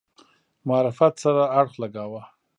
معرفت 0.67 1.13
سره 1.23 1.43
اړخ 1.59 1.71
لګاوه. 1.81 2.21